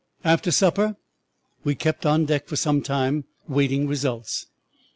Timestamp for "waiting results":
3.47-4.47